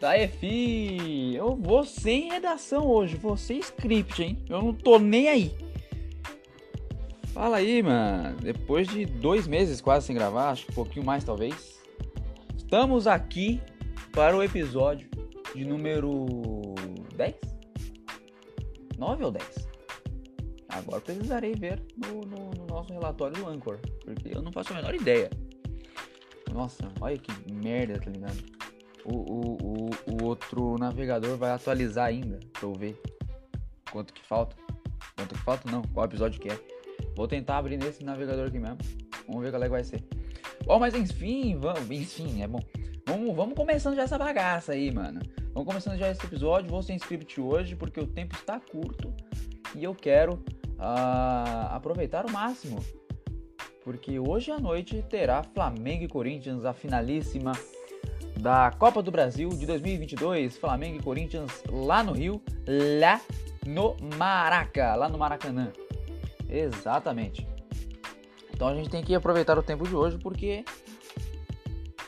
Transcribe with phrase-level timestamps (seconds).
[0.00, 1.34] Tá fi.
[1.34, 4.38] Eu vou sem redação hoje, vou sem script, hein?
[4.48, 5.54] Eu não tô nem aí.
[7.34, 8.34] Fala aí, mano.
[8.38, 11.78] Depois de dois meses quase sem gravar, acho que um pouquinho mais talvez.
[12.56, 13.60] Estamos aqui
[14.10, 15.06] para o episódio
[15.54, 16.74] de número
[17.14, 17.34] 10?
[18.96, 19.68] 9 ou 10?
[20.70, 24.76] Agora precisarei ver no, no, no nosso relatório do Anchor, porque eu não faço a
[24.76, 25.28] menor ideia.
[26.50, 28.59] Nossa, olha que merda, tá ligado?
[29.04, 33.00] O, o, o, o outro navegador vai atualizar ainda pra eu ver
[33.90, 34.56] quanto que falta.
[35.16, 35.70] Quanto que falta?
[35.70, 36.58] Não, qual episódio que é.
[37.16, 38.78] Vou tentar abrir nesse navegador aqui mesmo.
[39.26, 40.02] Vamos ver qual é que vai ser.
[40.64, 42.60] Bom, mas enfim, vamos, enfim, é bom.
[43.06, 45.20] Vamos, vamos começando já essa bagaça aí, mano.
[45.52, 46.70] Vamos começando já esse episódio.
[46.70, 49.12] Vou sem script hoje porque o tempo está curto
[49.74, 50.34] e eu quero
[50.78, 52.78] uh, aproveitar o máximo.
[53.82, 57.52] Porque hoje à noite terá Flamengo e Corinthians, a finalíssima
[58.38, 60.56] da Copa do Brasil de 2022.
[60.56, 62.42] Flamengo e Corinthians lá no Rio,
[62.98, 63.20] lá
[63.66, 65.72] no Maraca, lá no Maracanã.
[66.48, 67.46] Exatamente.
[68.52, 70.64] Então a gente tem que aproveitar o tempo de hoje porque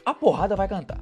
[0.05, 1.01] a porrada vai cantar.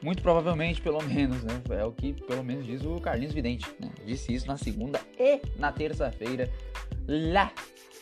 [0.00, 1.60] Muito provavelmente, pelo menos, né?
[1.70, 3.66] É o que pelo menos diz o Carlinhos Vidente.
[3.80, 3.90] Né?
[4.06, 6.50] Disse isso na segunda e na terça-feira,
[7.06, 7.52] lá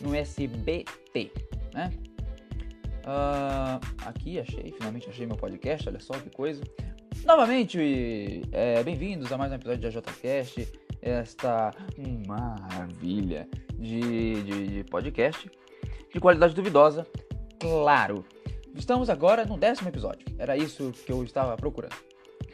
[0.00, 1.32] no SBT,
[1.72, 1.90] né?
[3.06, 6.60] Uh, aqui achei, finalmente achei meu podcast, olha só que coisa.
[7.24, 11.70] Novamente, é, bem-vindos a mais um episódio de AJCast, esta
[12.26, 15.48] maravilha de, de, de podcast
[16.12, 17.06] de qualidade duvidosa,
[17.60, 18.24] claro.
[18.74, 21.94] Estamos agora no décimo episódio, era isso que eu estava procurando.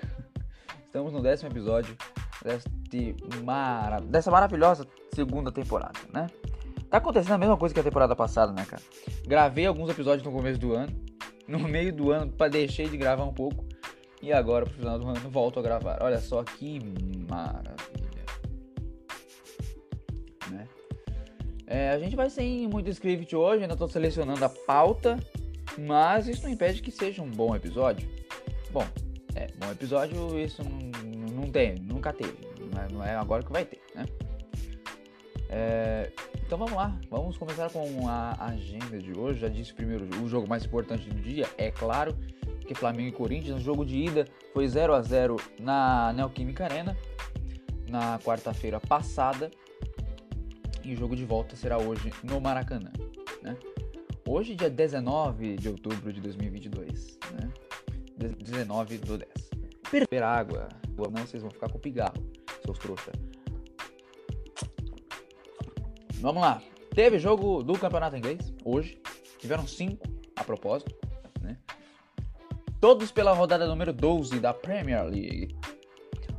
[0.85, 1.97] Estamos no décimo episódio
[2.45, 4.03] deste mara...
[4.03, 6.27] dessa maravilhosa segunda temporada, né?
[6.93, 8.83] Tá acontecendo a mesma coisa que a temporada passada, né, cara?
[9.27, 10.93] Gravei alguns episódios no começo do ano.
[11.49, 13.65] No meio do ano, deixei de gravar um pouco.
[14.23, 15.99] E agora, pro final do ano, volto a gravar.
[16.01, 16.79] Olha só que
[17.29, 18.25] maravilha.
[20.51, 20.69] Né?
[21.67, 25.19] É, a gente vai sem muito script hoje, ainda tô selecionando a pauta.
[25.77, 28.09] Mas isso não impede que seja um bom episódio.
[28.71, 28.87] Bom,
[29.35, 32.39] é, bom episódio isso não, não tem, nunca teve.
[32.73, 34.07] Não é, não é agora que vai ter, né?
[35.51, 36.13] É,
[36.53, 39.41] então vamos lá, vamos começar com a agenda de hoje.
[39.41, 42.15] Já disse primeiro o jogo mais importante do dia, é claro,
[42.69, 43.57] que Flamengo e Corinthians.
[43.57, 46.95] O jogo de ida foi 0 a 0 na Neoquímica Arena
[47.89, 49.51] na quarta-feira passada.
[50.85, 52.93] E o jogo de volta será hoje no Maracanã,
[53.43, 53.57] né?
[54.29, 57.51] Hoje, dia 19 de outubro de 2022, né?
[58.45, 59.33] 19 do 10.
[59.91, 62.23] Perder água, não vocês vão ficar com pigarro,
[62.63, 63.15] seus trouxas.
[66.23, 66.63] Vamos lá.
[66.95, 68.97] Teve jogo do Campeonato Inglês hoje.
[69.41, 70.07] Tiveram cinco
[70.37, 70.95] a propósito.
[71.41, 71.59] Né?
[72.81, 75.57] Todos pela rodada número 12 da Premier League.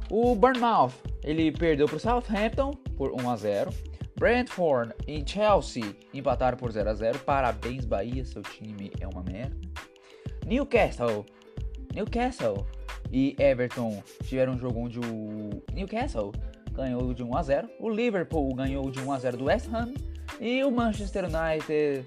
[0.09, 3.73] O Bournemouth ele perdeu para o Southampton por 1 a 0.
[4.17, 7.19] Brentford e Chelsea empataram por 0 a 0.
[7.19, 9.57] Parabéns Bahia, seu time é uma merda.
[10.45, 11.25] Newcastle,
[11.93, 12.65] Newcastle
[13.11, 16.31] e Everton tiveram um jogo onde o Newcastle
[16.73, 17.69] ganhou de 1 a 0.
[17.79, 19.93] O Liverpool ganhou de 1 a 0 do West Ham
[20.39, 22.05] e o Manchester United,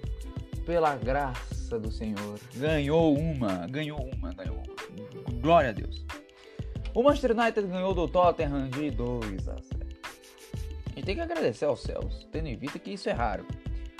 [0.65, 5.39] pela graça do Senhor, ganhou uma, ganhou uma, ganhou uma.
[5.39, 6.05] Glória a Deus.
[6.93, 9.65] O Manchester United ganhou do Tottenham de 2 a 0.
[10.85, 13.45] A gente tem que agradecer aos céus, tendo em vista que isso é raro.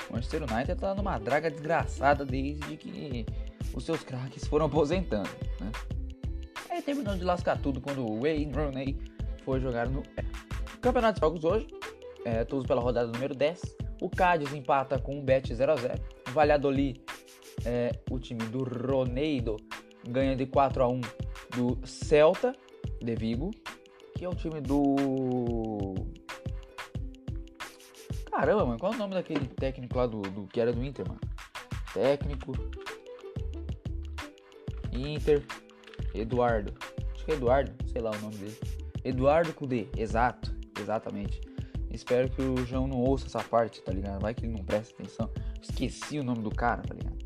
[0.09, 3.25] O Manchester United tá numa draga desgraçada desde que
[3.73, 5.29] os seus craques foram aposentando,
[5.59, 5.71] né?
[6.69, 8.97] Aí terminou de lascar tudo quando o Wayne Rooney
[9.43, 10.03] foi jogar no
[10.81, 11.67] Campeonato de Jogos hoje,
[12.23, 13.77] é, todos pela rodada número 10.
[14.01, 15.99] O Cádiz empata com o Bet 0x0.
[16.29, 17.01] O Valladolid,
[17.65, 19.57] é, o time do Roneido,
[20.07, 21.01] ganha de 4 a 1
[21.55, 22.53] do Celta
[23.01, 23.51] de Vigo,
[24.15, 25.95] que é o time do.
[28.31, 31.07] Caramba, mano, qual é o nome daquele técnico lá do, do que era do Inter,
[31.07, 31.21] mano?
[31.93, 32.53] Técnico.
[34.93, 35.43] Inter.
[36.13, 36.73] Eduardo.
[37.13, 38.57] Acho que é Eduardo, sei lá o nome dele.
[39.03, 40.56] Eduardo Cudê, exato.
[40.81, 41.41] Exatamente.
[41.91, 44.21] Espero que o João não ouça essa parte, tá ligado?
[44.21, 45.29] Vai que ele não presta atenção.
[45.61, 47.17] Esqueci o nome do cara, tá ligado?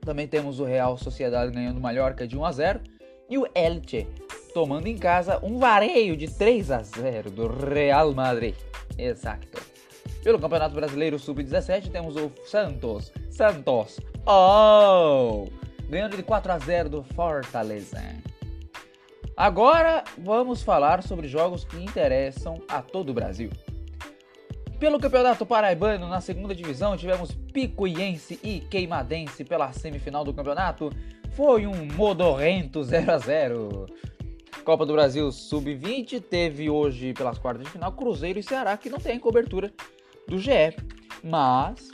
[0.00, 2.80] Também temos o Real Sociedade ganhando Mallorca de 1 a 0
[3.28, 4.06] e o Elche
[4.54, 8.54] tomando em casa um vareio de 3 a 0 do Real Madrid.
[8.96, 9.60] Exato.
[10.22, 13.12] Pelo Campeonato Brasileiro Sub-17 temos o Santos.
[13.30, 14.00] Santos.
[14.26, 15.46] Oh!
[15.88, 18.00] Ganhando de 4 a 0 do Fortaleza.
[19.36, 23.50] Agora vamos falar sobre jogos que interessam a todo o Brasil.
[24.80, 30.90] Pelo Campeonato Paraibano, na segunda divisão, tivemos Picuiense e Queimadense pela semifinal do campeonato.
[31.32, 33.86] Foi um modorrento 0 a 0
[34.64, 38.98] Copa do Brasil Sub-20 teve hoje pelas quartas de final Cruzeiro e Ceará que não
[38.98, 39.70] tem cobertura
[40.26, 40.74] do GE,
[41.22, 41.90] mas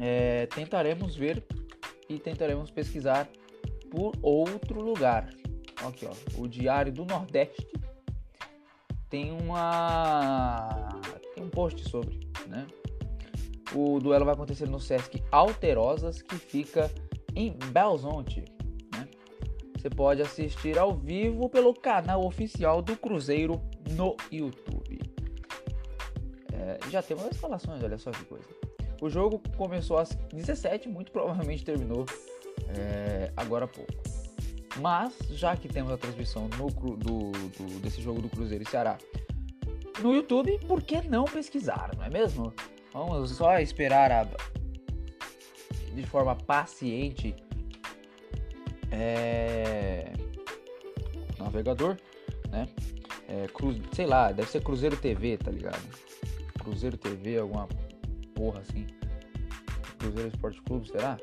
[0.00, 1.44] é, tentaremos ver
[2.08, 3.28] e tentaremos pesquisar
[3.90, 5.28] por outro lugar.
[5.88, 7.66] Aqui, ó, o Diário do Nordeste
[9.10, 11.00] tem uma
[11.34, 12.66] tem um post sobre, né?
[13.74, 16.90] O duelo vai acontecer no Sesc Alterosas, que fica
[17.34, 18.44] em Belzonte,
[19.84, 23.60] você pode assistir ao vivo pelo canal oficial do Cruzeiro
[23.90, 24.98] no YouTube.
[26.54, 28.48] É, já temos as instalações, olha só que coisa.
[29.02, 32.06] O jogo começou às 17, muito provavelmente terminou
[32.78, 33.92] é, agora há pouco.
[34.76, 38.98] Mas, já que temos a transmissão no, do, do, desse jogo do Cruzeiro e Ceará
[40.02, 42.52] no YouTube, por que não pesquisar, não é mesmo?
[42.92, 44.26] Vamos só esperar a,
[45.94, 47.34] de forma paciente
[48.90, 50.12] é,
[51.38, 51.96] navegador,
[52.50, 52.68] né?
[53.28, 55.82] É, cru, sei lá, deve ser Cruzeiro TV, tá ligado?
[56.58, 57.68] Cruzeiro TV, alguma
[58.34, 58.86] porra assim.
[59.98, 61.16] Cruzeiro Esporte Clube, será?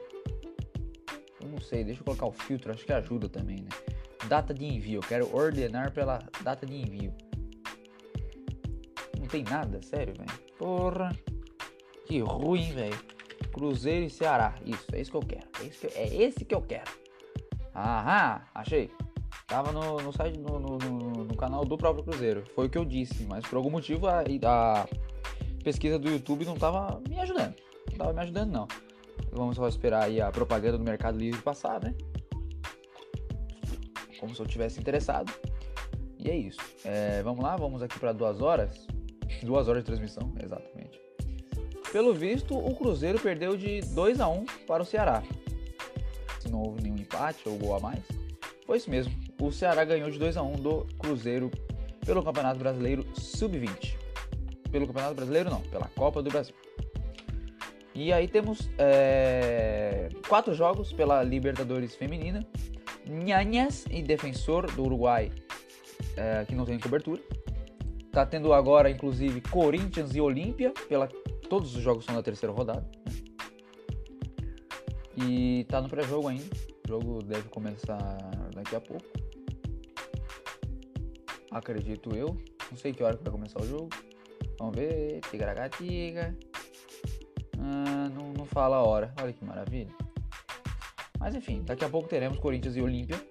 [1.41, 3.69] Eu não sei, deixa eu colocar o filtro, acho que ajuda também, né?
[4.27, 7.13] Data de envio, eu quero ordenar pela data de envio.
[9.19, 10.39] Não tem nada, sério, velho.
[10.57, 11.15] Porra.
[12.05, 12.99] Que ruim, velho.
[13.51, 14.55] Cruzeiro e Ceará.
[14.65, 15.47] Isso, é isso que eu quero.
[15.59, 16.91] É, isso que, é esse que eu quero.
[17.75, 18.91] Aham, achei.
[19.47, 22.43] Tava no, no site, no, no, no, canal do próprio Cruzeiro.
[22.55, 24.88] Foi o que eu disse, mas por algum motivo a, a
[25.63, 27.55] pesquisa do YouTube não tava me ajudando.
[27.89, 28.67] Não tava me ajudando, não.
[29.31, 31.94] Vamos só esperar aí a propaganda do Mercado Livre passar, né?
[34.19, 35.33] Como se eu tivesse interessado.
[36.18, 36.59] E é isso.
[36.85, 38.88] É, vamos lá, vamos aqui para duas horas.
[39.44, 41.00] Duas horas de transmissão, exatamente.
[41.91, 45.24] Pelo visto, o Cruzeiro perdeu de 2 a 1 para o Ceará
[46.41, 48.03] se não houve nenhum empate ou gol a mais.
[48.65, 49.13] Foi isso mesmo.
[49.39, 51.51] O Ceará ganhou de 2 a 1 do Cruzeiro
[52.06, 53.95] pelo Campeonato Brasileiro Sub-20.
[54.71, 56.56] Pelo Campeonato Brasileiro não, pela Copa do Brasil.
[57.93, 62.45] E aí temos é, quatro jogos pela Libertadores Feminina.
[63.05, 65.31] Nhanhas e Defensor do Uruguai,
[66.15, 67.21] é, que não tem cobertura.
[68.11, 70.73] Tá tendo agora, inclusive, Corinthians e Olímpia.
[70.88, 71.07] Pela...
[71.49, 72.89] Todos os jogos são da terceira rodada.
[75.17, 76.45] E tá no pré-jogo ainda.
[76.85, 77.97] O jogo deve começar
[78.53, 79.05] daqui a pouco.
[81.49, 82.38] Acredito eu.
[82.69, 83.89] Não sei que hora que vai começar o jogo.
[84.57, 85.19] Vamos ver.
[85.29, 86.35] Tigaragatiga.
[87.62, 89.13] Ah, não, não fala a hora.
[89.22, 89.92] Olha que maravilha.
[91.19, 93.22] Mas enfim, daqui a pouco teremos Corinthians e Olímpia.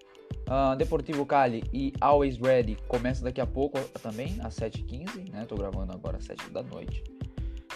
[0.48, 5.44] Uh, Deportivo Cali e Always Ready começa daqui a pouco também, às 7h15, né?
[5.44, 7.04] Tô gravando agora às 7 da noite.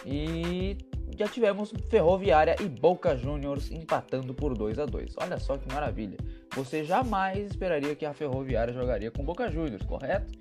[0.04, 0.76] E
[1.16, 6.16] já tivemos Ferroviária e Boca Juniors empatando por 2 a 2 Olha só que maravilha.
[6.54, 10.32] Você jamais esperaria que a Ferroviária jogaria com Boca Juniors, correto?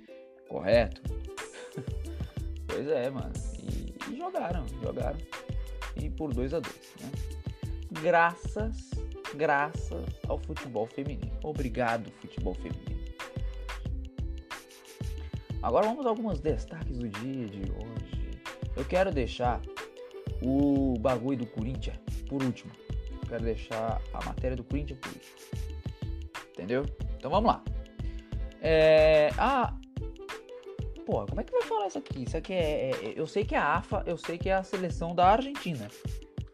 [0.48, 1.02] Correto.
[2.66, 3.32] pois é, mano.
[3.60, 5.18] E, e, jogaram, jogaram.
[5.96, 7.10] E por 2 a 2 né?
[8.02, 8.90] Graças,
[9.34, 11.36] graças ao futebol feminino.
[11.42, 12.94] Obrigado, futebol feminino.
[15.62, 18.30] Agora vamos a alguns destaques do dia de hoje.
[18.76, 19.62] Eu quero deixar
[20.42, 21.96] o bagulho do Corinthians
[22.28, 22.72] por último.
[23.28, 25.34] Quero deixar a matéria do Corinthians por último.
[26.52, 26.84] Entendeu?
[27.16, 27.64] Então vamos lá.
[28.60, 29.30] É.
[29.38, 29.74] Ah.
[31.04, 32.22] Pô, como é que vai falar isso aqui?
[32.22, 34.62] Isso aqui é, é, Eu sei que é a AFA, eu sei que é a
[34.62, 35.88] seleção da Argentina.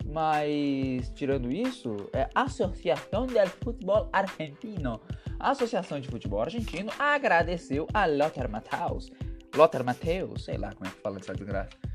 [0.05, 5.01] Mas, tirando isso, é Associação del Futebol Argentino.
[5.39, 9.11] A Associação de Futebol Argentino agradeceu a Lothar Matheus.
[9.55, 11.91] Lothar Matheus, sei lá como é que fala dessa desgraça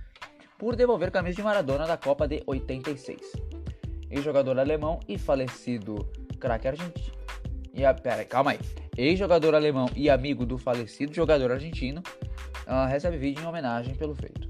[0.57, 3.19] por devolver camisa de Maradona da Copa de 86.
[4.09, 6.07] Ex-jogador alemão e falecido
[6.39, 7.13] craque argentino.
[7.75, 8.60] E a, pera, calma aí.
[8.98, 12.01] Ex-jogador alemão e amigo do falecido jogador argentino
[12.65, 14.48] uh, recebe vídeo em homenagem pelo feito.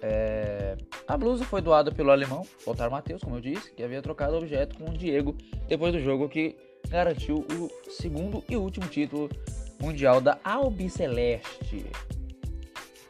[0.00, 0.76] É...
[1.06, 4.38] A blusa foi doada pelo alemão Lothar Matheus, como eu disse, que havia trocado o
[4.38, 5.36] objeto com o Diego
[5.68, 6.56] depois do jogo que
[6.88, 9.28] garantiu o segundo e último título
[9.78, 11.86] mundial da Albiceleste.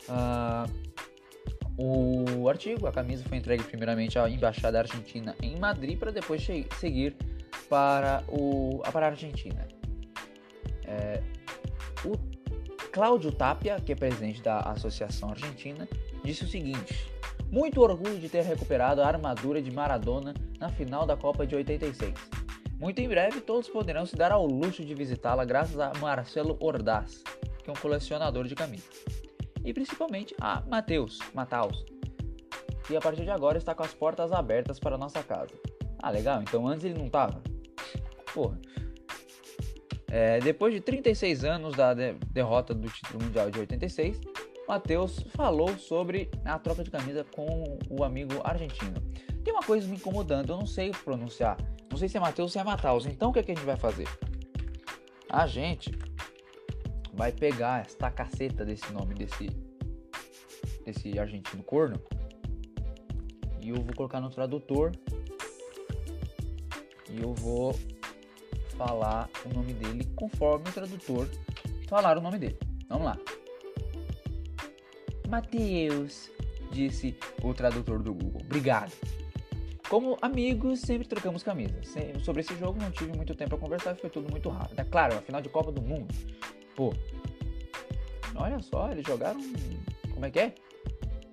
[0.09, 0.87] Uh,
[1.79, 6.45] o artigo, a camisa foi entregue primeiramente à embaixada argentina em Madrid para depois
[6.79, 7.15] seguir
[7.69, 9.67] para, o, para a Argentina.
[10.85, 11.23] É,
[12.05, 12.17] o
[12.93, 15.89] Cláudio Tapia, que é presidente da Associação Argentina,
[16.25, 17.11] disse o seguinte:
[17.51, 22.15] Muito orgulho de ter recuperado a armadura de Maradona na final da Copa de 86.
[22.79, 27.23] Muito em breve todos poderão se dar ao luxo de visitá-la graças a Marcelo Ordaz,
[27.63, 29.05] que é um colecionador de camisas.
[29.65, 31.85] e principalmente a Matheus, Mataus,
[32.87, 35.55] que a partir de agora está com as portas abertas para a nossa casa.
[36.01, 37.43] Ah, legal, então antes ele não tava.
[38.37, 38.61] Porra.
[40.09, 44.21] É, depois de 36 anos da de derrota do título mundial de 86,
[44.69, 49.01] Matheus falou sobre a troca de camisa com o amigo argentino.
[49.43, 51.57] Tem uma coisa me incomodando, eu não sei pronunciar.
[51.91, 53.07] Não sei se é Matheus ou se é Mataus.
[53.07, 54.07] Então o que, é que a gente vai fazer?
[55.31, 55.93] A gente
[57.15, 59.47] vai pegar esta caceta desse nome desse
[60.85, 61.99] desse argentino corno
[63.63, 64.93] e eu vou colocar no tradutor
[67.11, 67.75] e eu vou
[68.77, 71.29] falar o nome dele conforme o tradutor
[71.89, 72.59] falar o nome dele.
[72.89, 73.19] Vamos lá.
[75.29, 76.31] Mateus,
[76.71, 78.41] disse o tradutor do Google.
[78.45, 78.93] Obrigado.
[79.89, 81.95] Como amigos, sempre trocamos camisas.
[82.23, 84.81] Sobre esse jogo não tive muito tempo a conversar, foi tudo muito rápido.
[84.81, 86.13] É claro, afinal de Copa do Mundo.
[86.75, 86.93] Pô,
[88.35, 89.41] olha só, eles jogaram.
[90.13, 90.55] Como é que é?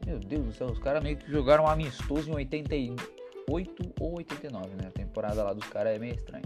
[0.05, 4.87] Meu Deus do céu, os caras meio que jogaram amistoso em 88 ou 89, né?
[4.87, 6.43] A temporada lá dos caras é meio estranha.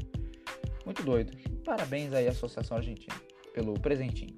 [0.87, 1.33] Muito doido.
[1.65, 3.13] Parabéns aí à Associação Argentina
[3.53, 4.33] pelo presentinho.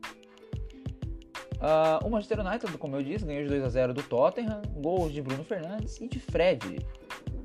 [1.58, 5.13] Uh, o Manchester United, como eu disse, ganhou de 2 a 0 do Tottenham, gols
[5.13, 6.79] de Bruno Fernandes e de Fred.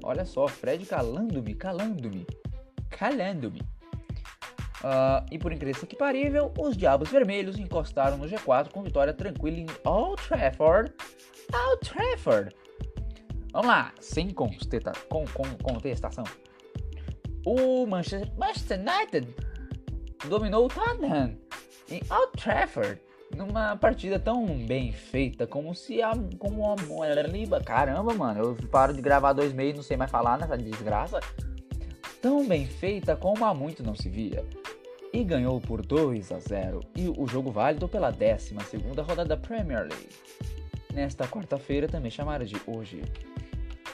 [0.02, 2.26] Olha só, Fred calando-me, calando-me,
[2.88, 3.60] calando-me.
[3.60, 9.58] Uh, e por incrível que parível, os Diabos Vermelhos encostaram no G4 com vitória tranquila
[9.58, 10.90] em Old Trafford.
[11.52, 12.56] Old Trafford.
[13.52, 16.24] Vamos lá, sem contestação.
[17.44, 19.28] O Manchester, United
[20.28, 21.36] dominou o Tottenham
[21.90, 22.98] em Old Trafford
[23.36, 29.02] numa partida tão bem feita como se a como a caramba mano eu paro de
[29.02, 31.20] gravar dois meses não sei mais falar nessa desgraça.
[32.22, 34.44] Tão bem feita como há muito não se via.
[35.12, 39.36] E ganhou por 2 a 0 e o jogo válido pela 12 segunda rodada da
[39.36, 40.08] Premier League.
[40.92, 43.02] Nesta quarta-feira também chamaram de hoje.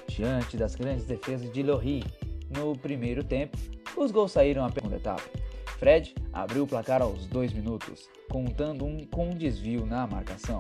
[0.06, 2.04] Diante das grandes defesas de Lohri
[2.50, 3.56] no primeiro tempo
[3.96, 9.06] os gols saíram apenas segunda etapa Fred abriu o placar aos dois minutos contando um,
[9.06, 10.58] com um desvio na marcação.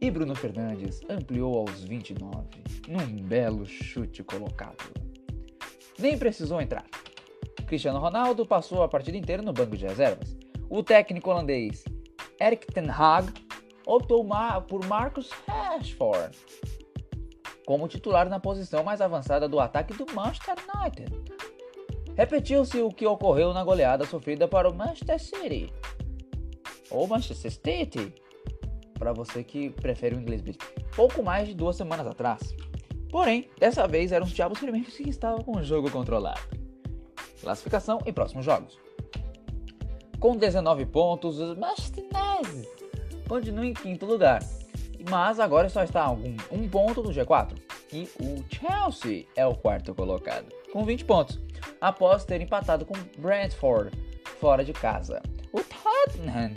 [0.00, 2.48] E Bruno Fernandes ampliou aos 29,
[2.88, 4.94] num belo chute colocado.
[5.98, 6.86] Nem precisou entrar.
[7.66, 10.34] Cristiano Ronaldo passou a partida inteira no banco de reservas.
[10.70, 11.84] O técnico holandês
[12.40, 13.30] Erik ten Hag
[13.84, 14.26] optou
[14.66, 16.34] por Marcus Rashford
[17.70, 21.14] como titular na posição mais avançada do ataque do Manchester United.
[22.16, 25.72] Repetiu-se o que ocorreu na goleada sofrida para o Manchester City,
[26.90, 28.12] ou Manchester City,
[28.98, 30.42] para você que prefere o inglês
[30.96, 32.40] pouco mais de duas semanas atrás.
[33.08, 36.40] Porém, dessa vez eram os Diabos Vermelhos que estavam com o jogo controlado.
[37.40, 38.80] Classificação e próximos jogos.
[40.18, 42.68] Com 19 pontos, os United
[43.28, 44.40] continuam em quinto lugar,
[45.08, 47.56] mas agora só está a um, um ponto do G4.
[47.92, 51.38] E o Chelsea é o quarto colocado, com 20 pontos,
[51.80, 53.96] após ter empatado com Brentford
[54.40, 55.22] fora de casa.
[55.52, 56.54] O Tottenham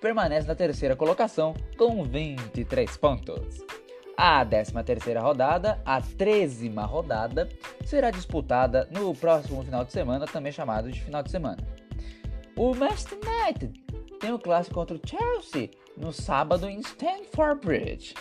[0.00, 3.64] permanece na terceira colocação com 23 pontos.
[4.16, 7.48] A 13ª rodada, a 13 rodada,
[7.84, 11.58] será disputada no próximo final de semana, também chamado de final de semana.
[12.56, 13.85] O Manchester United
[14.16, 18.14] tem o clássico contra o Chelsea no sábado em Stamford Bridge.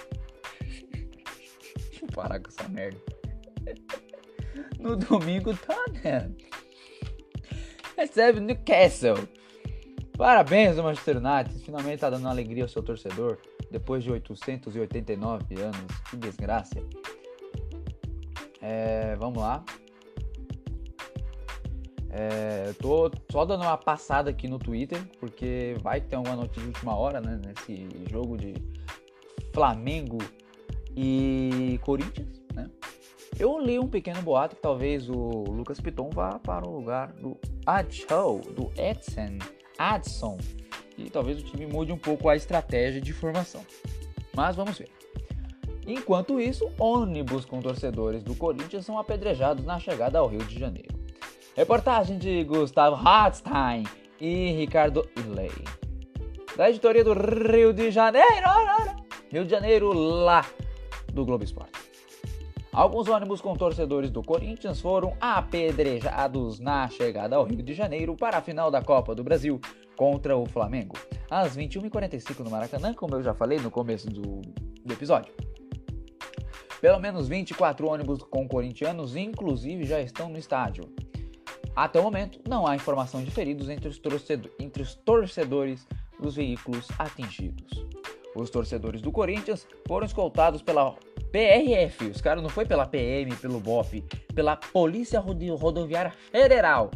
[0.62, 3.00] Deixa eu parar com essa merda.
[4.80, 6.36] No domingo, Tottenham
[7.98, 9.28] recebe Newcastle
[10.18, 11.60] Parabéns, Manchester United.
[11.60, 13.38] Finalmente está dando alegria ao seu torcedor
[13.70, 16.00] depois de 889 anos.
[16.10, 16.76] Que desgraça.
[18.62, 19.64] É, vamos lá.
[22.18, 26.68] É, tô só dando uma passada aqui no Twitter, porque vai ter uma notícia de
[26.70, 27.42] última hora, né?
[27.46, 28.54] Nesse jogo de
[29.54, 30.20] Flamengo
[30.96, 32.70] e Corinthians, né?
[33.38, 37.38] Eu li um pequeno boato que talvez o Lucas Piton vá para o lugar do
[37.66, 39.38] Adchow, do Edson
[39.78, 40.38] Adson
[40.98, 43.66] e talvez o time mude um pouco a estratégia de formação.
[44.34, 44.90] Mas vamos ver.
[45.86, 50.95] Enquanto isso, ônibus com torcedores do Corinthians são apedrejados na chegada ao Rio de Janeiro.
[51.56, 53.86] Reportagem de Gustavo Hartstein
[54.20, 55.54] e Ricardo Illey.
[56.58, 58.50] Da editoria do Rio de Janeiro,
[59.32, 60.46] Rio de Janeiro, lá
[61.14, 61.72] do Globo Esporte.
[62.74, 68.40] Alguns ônibus com torcedores do Corinthians foram apedrejados na chegada ao Rio de Janeiro para
[68.40, 69.58] a final da Copa do Brasil
[69.96, 70.98] contra o Flamengo,
[71.32, 74.42] às 21h45 no Maracanã, como eu já falei no começo do,
[74.84, 75.34] do episódio.
[76.82, 80.84] Pelo menos 24 ônibus com corintianos, inclusive, já estão no estádio.
[81.76, 85.86] Até o momento, não há informação de feridos entre os, torcedor, entre os torcedores
[86.20, 87.86] dos veículos atingidos.
[88.34, 90.96] Os torcedores do Corinthians foram escoltados pela
[91.32, 94.02] PRF, os caras não foi pela PM, pelo BOP,
[94.34, 96.92] pela Polícia Rodoviária Federal,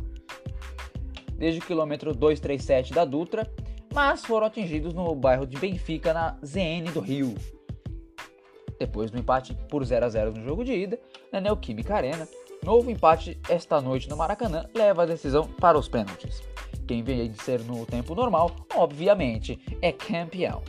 [1.36, 3.52] desde o quilômetro 237 da Dutra,
[3.94, 7.36] mas foram atingidos no bairro de Benfica, na ZN do Rio.
[8.78, 11.00] Depois do empate por 0 a 0 no jogo de ida,
[11.34, 12.28] na Neoquímica Arena,
[12.64, 16.42] novo empate esta noite no Maracanã leva a decisão para os pênaltis.
[16.88, 20.64] Quem vencer no tempo normal, obviamente, é campeão.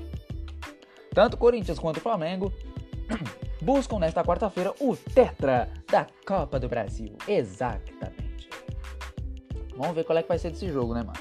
[1.14, 2.52] Tanto Corinthians quanto Flamengo
[3.61, 7.16] buscam nesta quarta-feira o Tetra da Copa do Brasil.
[7.26, 8.49] Exatamente.
[9.76, 11.18] Vamos ver qual é que vai ser desse jogo, né, mano?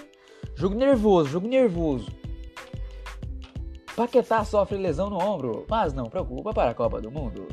[0.55, 2.11] Jogo nervoso, jogo nervoso.
[3.95, 7.47] Paquetá sofre lesão no ombro, mas não preocupa para a Copa do Mundo.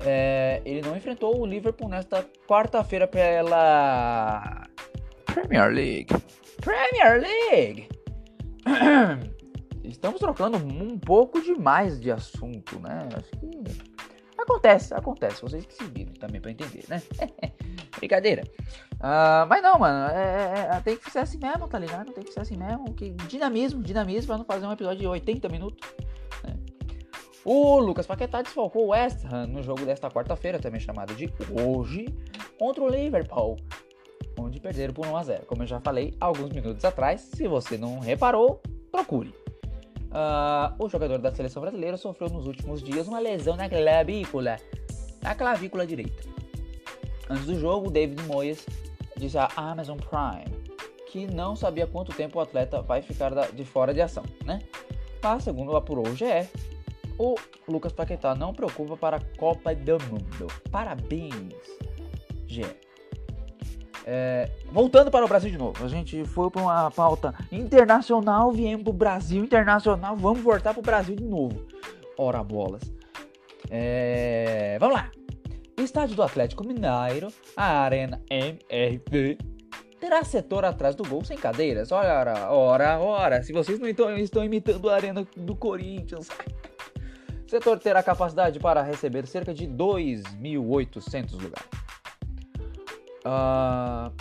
[0.00, 4.66] É, ele não enfrentou o Liverpool nesta quarta-feira pela
[5.26, 6.14] Premier League.
[6.60, 7.88] Premier League!
[9.84, 13.08] estamos trocando um pouco demais de assunto, né?
[13.16, 13.88] Acho que
[14.36, 15.42] acontece, acontece.
[15.42, 17.02] Vocês que se viram também pra entender, né?
[17.98, 18.44] Brincadeira.
[18.94, 22.12] Uh, mas não, mano, é, é, é, tem que ser assim mesmo, tá ligado?
[22.12, 22.94] Tem que ser assim mesmo.
[22.94, 25.88] Que dinamismo, dinamismo pra não fazer um episódio de 80 minutos.
[26.44, 26.56] Né?
[27.50, 32.04] O Lucas Paquetá desfalcou o West Ham no jogo desta quarta-feira, também chamado de hoje,
[32.58, 33.56] contra o Liverpool,
[34.38, 37.78] onde perderam por 1 a 0 Como eu já falei alguns minutos atrás, se você
[37.78, 38.60] não reparou,
[38.92, 39.30] procure.
[40.10, 44.58] Uh, o jogador da seleção brasileira sofreu nos últimos dias uma lesão na clavícula,
[45.22, 46.28] na clavícula direita.
[47.30, 48.66] Antes do jogo, David Moyes
[49.16, 50.54] disse à Amazon Prime
[51.06, 54.58] que não sabia quanto tempo o atleta vai ficar de fora de ação, né?
[55.22, 56.46] Mas, segundo apurou o GE,
[57.18, 57.34] o
[57.66, 60.46] Lucas Paquetá não preocupa para a Copa do Mundo.
[60.70, 61.54] Parabéns,
[62.46, 62.64] GE.
[64.06, 68.82] É, voltando para o Brasil de novo, a gente foi para uma pauta internacional, viemos
[68.82, 71.66] para o Brasil internacional, vamos voltar para o Brasil de novo.
[72.16, 72.82] Ora bolas.
[73.70, 75.10] É, vamos lá.
[75.76, 79.38] Estádio do Atlético Mineiro, a Arena MRV,
[80.00, 81.92] terá setor atrás do gol sem cadeiras.
[81.92, 83.42] Ora, ora, ora.
[83.42, 86.28] Se vocês não estão, estão imitando a Arena do Corinthians.
[87.48, 91.66] O setor terá capacidade para receber cerca de 2.800 lugares.
[93.24, 94.12] Uh,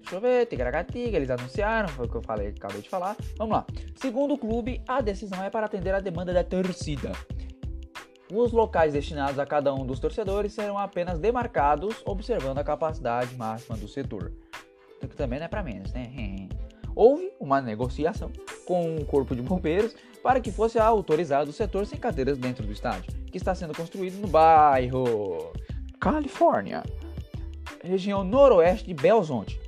[0.00, 3.16] deixa eu ver, Tigragatiga, eles anunciaram, foi o que eu falei, acabei de falar.
[3.38, 3.64] Vamos lá.
[3.96, 7.10] Segundo o clube, a decisão é para atender a demanda da torcida.
[8.30, 13.78] Os locais destinados a cada um dos torcedores serão apenas demarcados, observando a capacidade máxima
[13.78, 14.30] do setor.
[15.00, 16.12] Que também não é para menos, né?
[16.94, 18.30] Houve uma negociação
[18.66, 22.72] com o Corpo de Bombeiros para que fosse autorizado o setor sem cadeiras dentro do
[22.72, 25.52] estádio, que está sendo construído no bairro
[26.00, 26.82] Califórnia
[27.82, 29.60] região noroeste de Belzonte.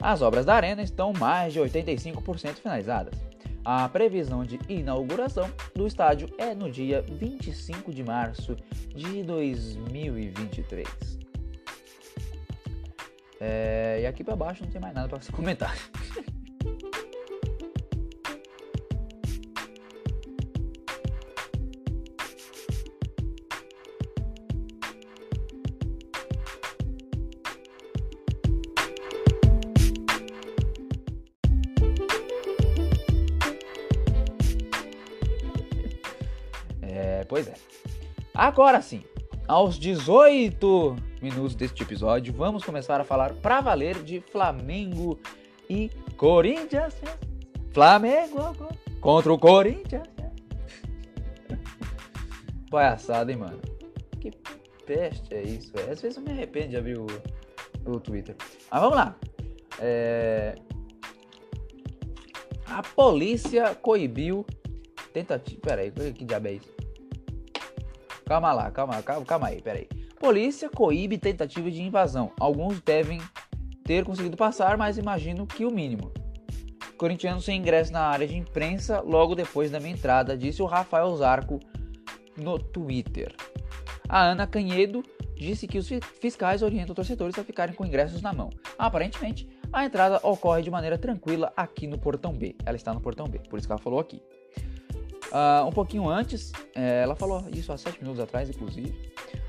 [0.00, 3.14] As obras da arena estão mais de 85% finalizadas.
[3.64, 8.56] A previsão de inauguração do estádio é no dia 25 de março
[8.88, 10.88] de 2023.
[13.40, 15.76] É, e aqui para baixo não tem mais nada para comentar.
[37.38, 37.54] Pois é.
[38.34, 39.04] Agora sim,
[39.46, 45.18] aos 18 minutos deste episódio, vamos começar a falar pra valer de Flamengo
[45.70, 46.94] e Corinthians.
[47.72, 48.56] Flamengo
[49.00, 50.08] contra o Corinthians.
[52.70, 53.60] Palhaçada, hein, mano?
[54.20, 54.32] Que
[54.84, 55.92] peste é isso, velho?
[55.92, 57.06] Às vezes eu me arrependo de abrir o,
[57.86, 58.34] o Twitter.
[58.70, 59.16] Mas vamos lá.
[59.78, 60.56] É...
[62.66, 64.44] A polícia coibiu
[65.12, 65.60] tentativa.
[65.60, 66.77] Pera aí, que diabo é isso?
[68.28, 69.88] Calma lá, calma, calma, calma aí, peraí.
[70.20, 72.30] Polícia coíbe tentativa de invasão.
[72.38, 73.22] Alguns devem
[73.82, 76.12] ter conseguido passar, mas imagino que o mínimo.
[76.98, 81.16] Corintiano sem ingresso na área de imprensa logo depois da minha entrada, disse o Rafael
[81.16, 81.58] Zarco
[82.36, 83.34] no Twitter.
[84.06, 85.02] A Ana Canhedo
[85.34, 85.88] disse que os
[86.20, 88.50] fiscais orientam torcedores a ficarem com ingressos na mão.
[88.78, 92.54] Aparentemente, a entrada ocorre de maneira tranquila aqui no Portão B.
[92.66, 94.20] Ela está no Portão B, por isso que ela falou aqui.
[95.28, 98.94] Uh, um pouquinho antes, é, ela falou isso há sete minutos atrás, inclusive.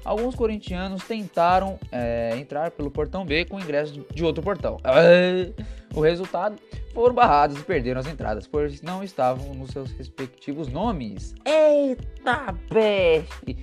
[0.04, 4.78] Alguns corintianos tentaram é, entrar pelo portão B com ingresso de outro portão.
[5.96, 6.56] O resultado
[6.94, 11.34] foram barrados e perderam as entradas, pois não estavam nos seus respectivos nomes.
[11.44, 13.58] Eita peste!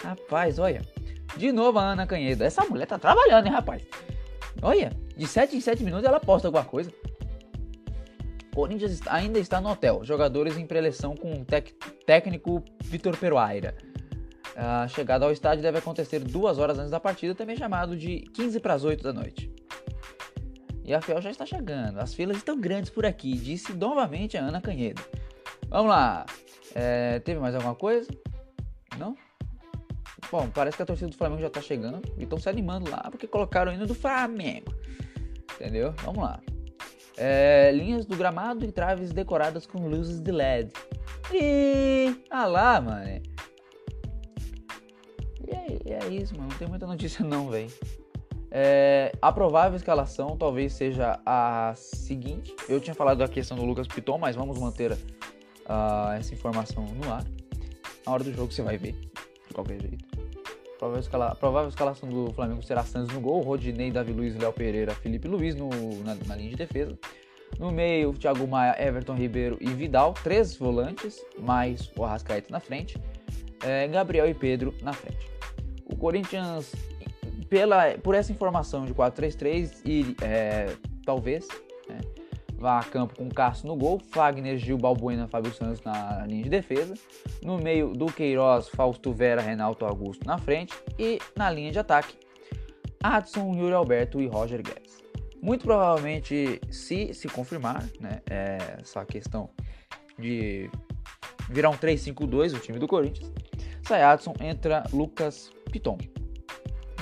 [0.00, 0.82] Rapaz, olha.
[1.36, 2.44] De novo a Ana Canhedo.
[2.44, 3.82] Essa mulher tá trabalhando, hein, rapaz?
[4.62, 6.92] Olha, de 7 em 7 minutos ela posta alguma coisa.
[8.54, 10.04] Corinthians ainda está no hotel.
[10.04, 11.44] Jogadores em preleção com o
[12.06, 13.74] técnico Vitor Peruaira.
[14.56, 18.60] A chegada ao estádio deve acontecer duas horas antes da partida, também chamado de 15
[18.60, 19.52] para as 8 da noite.
[20.84, 21.98] E a Fiel já está chegando.
[21.98, 25.02] As filas estão grandes por aqui, disse novamente a Ana Canhedo.
[25.68, 26.24] Vamos lá.
[26.74, 28.08] É, teve mais alguma coisa?
[28.96, 29.16] Não?
[30.30, 33.08] Bom, parece que a torcida do Flamengo já está chegando e estão se animando lá
[33.10, 34.72] porque colocaram o hino do Flamengo.
[35.54, 35.92] Entendeu?
[36.04, 36.40] Vamos lá.
[37.16, 40.72] É, linhas do gramado e traves decoradas com luzes de LED.
[41.32, 43.22] E ah lá, mano.
[45.46, 46.48] E é, é isso, mano.
[46.50, 47.70] Não tem muita notícia não, velho.
[48.56, 52.54] É, a provável escalação talvez seja a seguinte.
[52.68, 57.12] Eu tinha falado da questão do Lucas Piton, mas vamos manter uh, essa informação no
[57.12, 57.24] ar.
[58.06, 60.13] Na hora do jogo você vai ver, de qualquer jeito.
[60.84, 64.52] Provável, escala, a provável escalação do Flamengo será Santos no gol, Rodinei, Davi Luiz, Léo
[64.52, 65.70] Pereira, Felipe Luiz no,
[66.04, 66.98] na, na linha de defesa.
[67.58, 72.98] No meio, Thiago Maia, Everton Ribeiro e Vidal, três volantes, mais o Arrascaeta na frente,
[73.64, 75.26] é, Gabriel e Pedro na frente.
[75.86, 76.74] O Corinthians,
[77.48, 80.66] pela, por essa informação de 4-3-3 e é,
[81.06, 81.48] talvez
[82.56, 86.50] vá a campo com Cássio no gol, Fagner, Gil, Balbuena, Fábio Santos na linha de
[86.50, 86.94] defesa,
[87.42, 92.14] no meio do Queiroz, Fausto Vera, Renato Augusto na frente e na linha de ataque,
[93.02, 95.02] Adson, Yuri Alberto e Roger Guedes.
[95.42, 99.50] Muito provavelmente, se se confirmar né, é, essa questão
[100.18, 100.70] de
[101.50, 103.30] virar um 3-5-2 o time do Corinthians,
[103.82, 105.98] sai Adson, entra Lucas Piton.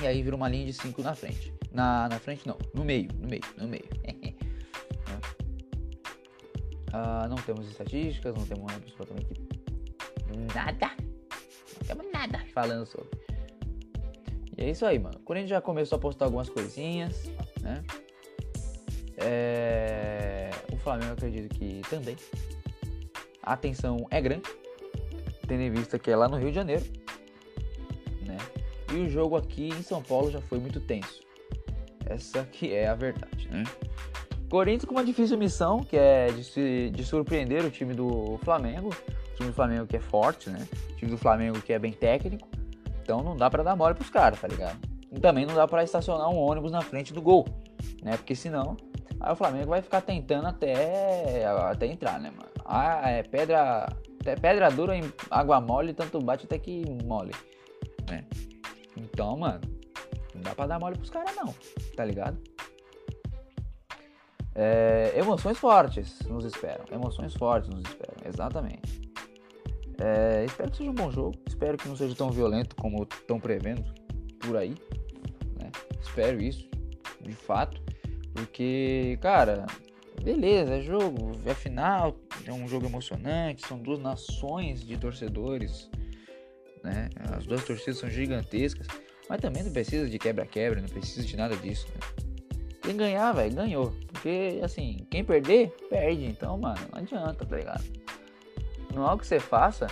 [0.01, 1.53] E aí vira uma linha de 5 na frente.
[1.71, 3.85] Na, na frente não, no meio, no meio, no meio.
[6.93, 9.33] Uh, não temos estatísticas, não temos absolutamente
[10.53, 10.91] nada.
[11.77, 13.09] Não temos nada falando sobre.
[14.57, 15.17] E é isso aí, mano.
[15.17, 17.29] O Corinthians já começou a postar algumas coisinhas,
[17.61, 17.83] né?
[19.17, 20.49] É...
[20.71, 22.15] O Flamengo eu acredito que também.
[23.41, 24.49] A atenção é grande,
[25.47, 26.85] tendo em vista que é lá no Rio de Janeiro,
[28.21, 28.37] né?
[28.93, 31.21] E o jogo aqui em São Paulo já foi muito tenso.
[32.05, 33.63] Essa que é a verdade, né?
[34.53, 38.89] Corinthians com uma difícil missão, que é de, se, de surpreender o time do Flamengo.
[38.89, 40.67] O time do Flamengo que é forte, né?
[40.91, 42.47] O time do Flamengo que é bem técnico.
[43.01, 44.77] Então não dá para dar mole pros caras, tá ligado?
[45.11, 47.47] E também não dá para estacionar um ônibus na frente do gol,
[48.03, 48.15] né?
[48.15, 48.77] Porque senão
[49.19, 52.51] Aí o Flamengo vai ficar tentando até, até entrar, né, mano?
[52.63, 53.91] Ah, é pedra,
[54.23, 57.31] é pedra dura em água mole, tanto bate até que mole,
[58.07, 58.23] né?
[58.95, 59.61] Então, mano,
[60.35, 61.55] não dá pra dar mole pros caras não,
[61.95, 62.37] tá ligado?
[64.55, 69.01] É, emoções fortes nos esperam, emoções fortes nos esperam, exatamente.
[69.99, 73.39] É, espero que seja um bom jogo, espero que não seja tão violento como estão
[73.39, 73.83] prevendo
[74.39, 74.75] por aí,
[75.59, 75.71] né?
[76.01, 76.69] Espero isso,
[77.21, 77.81] de fato.
[78.33, 79.65] Porque, cara,
[80.23, 85.89] beleza, é jogo, é final, é um jogo emocionante, são duas nações de torcedores,
[86.83, 87.09] né?
[87.35, 88.87] As duas torcidas são gigantescas,
[89.29, 92.25] mas também não precisa de quebra-quebra, não precisa de nada disso, né?
[92.81, 94.02] Quem ganhar, velho, ganhou.
[94.23, 96.23] Porque, assim, quem perder, perde.
[96.23, 97.83] Então, mano, não adianta, tá ligado?
[98.93, 99.85] Não é algo que você faça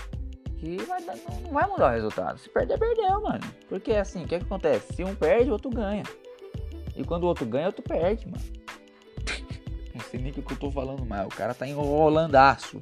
[0.57, 2.39] que vai dar, não, vai mudar o resultado.
[2.39, 3.41] Se perder, perdeu, mano.
[3.67, 4.93] Porque, assim, o que, é que acontece?
[4.93, 6.03] Se um perde, o outro ganha.
[6.95, 8.41] E quando o outro ganha, o outro perde, mano.
[9.93, 11.25] Não sei nem o que eu tô falando mais.
[11.25, 12.79] O cara tá enrolandaço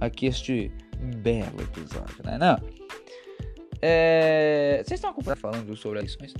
[0.00, 0.72] aqui este
[1.18, 2.38] belo episódio, né?
[2.38, 2.56] Não.
[3.82, 4.82] É...
[4.82, 6.32] Vocês estão acompanhando falando sobre eleições?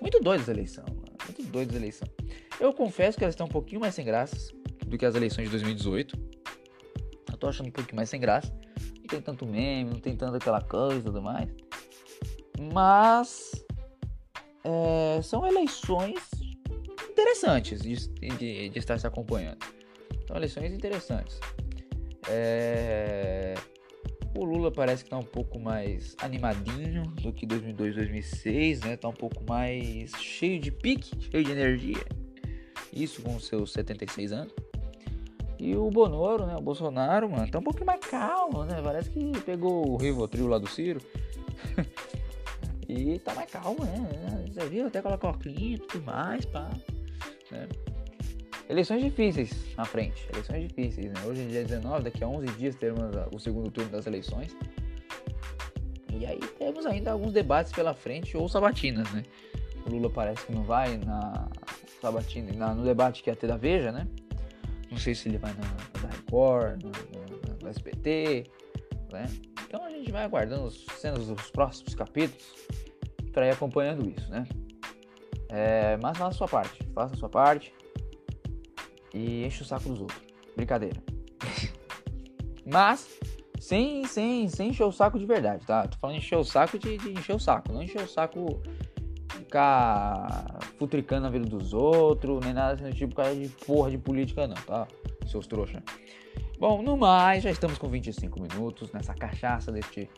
[0.00, 1.18] Muito doido eleição, mano.
[1.26, 2.08] Muito doido eleição.
[2.60, 4.52] Eu confesso que elas estão um pouquinho mais sem graça
[4.86, 6.18] do que as eleições de 2018.
[7.30, 8.52] Eu tô achando um pouquinho mais sem graça.
[8.98, 11.48] Não tem tanto meme, não tem tanta aquela coisa e tudo mais.
[12.72, 13.64] Mas
[14.64, 16.18] é, são eleições
[17.08, 19.64] interessantes de, de, de, estar se acompanhando.
[20.26, 21.38] São eleições interessantes.
[22.28, 23.54] É,
[24.36, 28.96] o Lula parece que está um pouco mais animadinho do que 2002, 2006, né?
[28.96, 32.17] Tá um pouco mais cheio de pique, cheio de energia.
[32.92, 34.52] Isso com seus 76 anos.
[35.58, 36.56] E o Bonoro, né?
[36.56, 38.80] O Bolsonaro, mano, tá um pouco mais calmo, né?
[38.82, 41.00] Parece que pegou o Rivotril lá do Ciro.
[42.88, 44.46] E tá mais calmo, né?
[44.50, 44.86] Você viu?
[44.86, 46.70] Até colocar óculos e tudo mais, pá.
[47.50, 47.68] Né?
[48.66, 50.26] Eleições difíceis na frente.
[50.32, 51.20] Eleições difíceis, né?
[51.26, 54.56] Hoje é dia 19, daqui a 11 dias teremos o segundo turno das eleições.
[56.18, 59.22] E aí temos ainda alguns debates pela frente ou sabatinas, né?
[59.86, 61.46] O Lula parece que não vai na
[62.00, 64.06] sabatina, na, no debate que ia ter da Veja, né?
[64.90, 66.90] Não sei se ele vai na, na Record, no,
[67.62, 68.44] no SBT,
[69.12, 69.26] né?
[69.66, 72.54] Então a gente vai aguardando as cenas dos próximos capítulos
[73.32, 74.46] para ir acompanhando isso, né?
[75.50, 77.72] É, mas faça a sua parte, faça a sua parte
[79.14, 80.20] e enche o saco dos outros.
[80.54, 81.02] Brincadeira.
[82.70, 83.08] Mas,
[83.58, 85.86] sem, sem, sem encher o saco de verdade, tá?
[85.86, 88.60] Tô falando encher o saco de, de encher o saco, não encher o saco
[89.30, 94.46] ficar futricando a vida dos outros, nem nada desse tipo, cara de porra de política,
[94.46, 94.86] não, tá?
[95.26, 95.82] Seus trouxas.
[96.58, 100.08] Bom, no mais, já estamos com 25 minutos nessa cachaça deste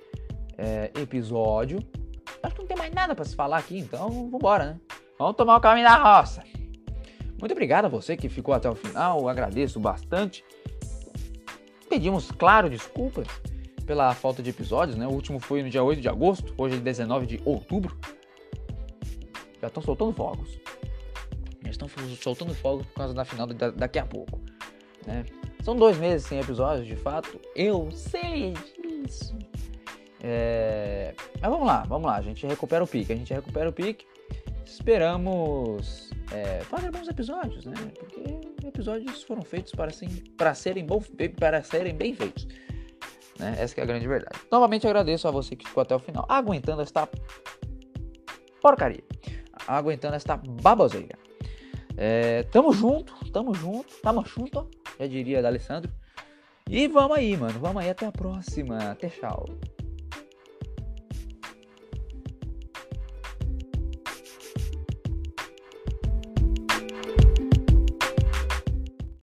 [0.57, 1.79] é, episódio.
[2.43, 4.81] Acho que não tem mais nada para se falar aqui, então vambora, né?
[5.19, 6.43] Vamos tomar o caminho da roça.
[7.39, 10.45] Muito obrigado a você que ficou até o final, agradeço bastante.
[11.89, 13.27] Pedimos, claro, desculpas
[13.87, 15.07] pela falta de episódios, né?
[15.07, 17.99] O último foi no dia 8 de agosto, hoje é 19 de outubro.
[19.61, 20.59] Já estão soltando fogos.
[21.63, 21.89] Já estão
[22.21, 24.41] soltando fogos por causa da final daqui a pouco.
[25.07, 25.25] Né?
[25.63, 27.41] São dois meses sem episódios, de fato.
[27.55, 29.37] Eu sei disso.
[30.23, 31.15] É...
[31.41, 32.17] Mas vamos lá, vamos lá.
[32.17, 33.13] A gente recupera o pique.
[33.13, 34.07] A gente recupera o pique.
[34.65, 37.75] Esperamos é, fazer bons episódios, né?
[37.99, 39.91] Porque episódios foram feitos para,
[40.37, 41.03] para, serem, bom,
[41.39, 42.47] para serem bem feitos.
[43.39, 43.57] Né?
[43.59, 44.39] Essa é a grande verdade.
[44.51, 47.09] Novamente agradeço a você que ficou até o final, aguentando esta
[48.63, 49.03] porcaria
[49.67, 51.19] aguentando esta baboseira.
[51.97, 54.69] É, tamo junto, tamo junto, tamo junto,
[54.99, 55.91] já diria da Alessandro.
[56.69, 57.59] E vamos aí, mano.
[57.59, 58.93] Vamos aí, até a próxima.
[58.93, 59.45] Até tchau.